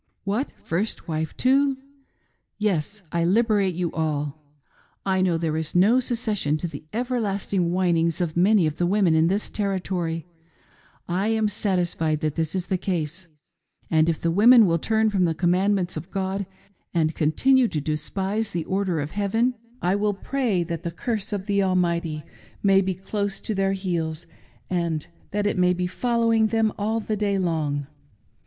[0.33, 1.77] 'What, first wife too 1'
[2.71, 4.41] Yes, I will liberate you all.
[5.05, 9.13] I know there is no cessation to the everlasting whinings of many of the women
[9.13, 10.25] in this territory;
[11.07, 13.27] I am satisfied that this is the case;
[13.91, 16.47] and if the women will turn from the commandments of God,
[16.95, 21.45] and continue to despise the Order of Heaven, I will pray that the curse of
[21.45, 22.23] the Almighty
[22.63, 24.25] may be close, to their heels
[24.67, 27.85] and that it may be following them all the day long.